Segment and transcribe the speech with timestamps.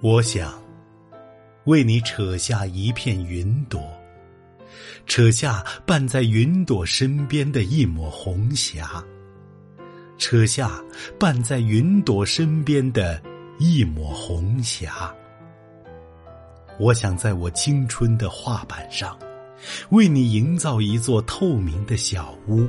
[0.00, 0.62] 我想
[1.64, 3.82] 为你扯下一片云朵，
[5.06, 9.04] 扯下伴在云朵身边的一抹红霞，
[10.16, 10.80] 扯下
[11.18, 13.20] 伴在云朵身边的
[13.58, 15.12] 一抹红霞。
[16.78, 19.18] 我想在我青春的画板上，
[19.90, 22.68] 为你营造一座透明的小屋，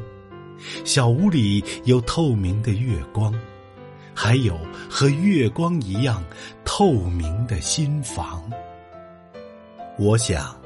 [0.83, 3.31] 小屋里有透明的月光。
[4.11, 4.59] 还有
[4.89, 6.21] 和月光一样
[6.79, 8.49] 透明的心房。
[9.97, 10.57] 我想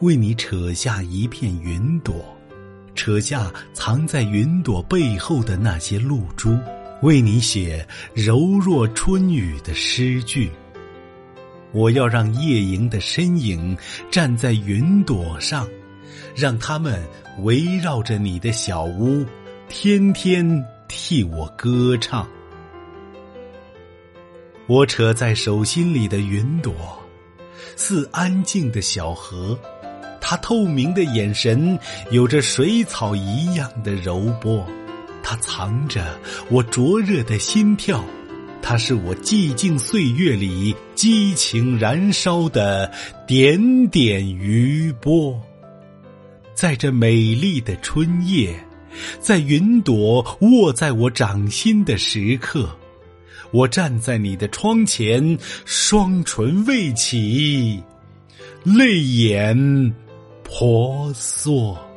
[0.00, 2.14] 为你扯下一片云朵，
[2.94, 6.56] 扯下藏在云朵背后的那些露珠，
[7.02, 10.50] 为你写柔弱春雨的诗句。
[11.72, 13.76] 我要让夜莺的身影
[14.10, 15.68] 站在云朵上，
[16.34, 16.98] 让它们
[17.40, 19.22] 围绕着你的小屋，
[19.68, 22.26] 天天替我歌唱。
[24.68, 26.74] 我扯在手心里的云朵，
[27.74, 29.58] 似安静的小河，
[30.20, 31.78] 它透明的眼神
[32.10, 34.66] 有着水草一样的柔波，
[35.22, 38.04] 它藏着我灼热的心跳，
[38.60, 42.92] 它是我寂静岁月里激情燃烧的
[43.26, 45.40] 点点余波。
[46.52, 48.54] 在这美丽的春夜，
[49.18, 52.68] 在云朵握在我掌心的时刻。
[53.50, 57.82] 我站在你的窗前，双唇未启，
[58.64, 59.94] 泪眼
[60.42, 61.87] 婆娑。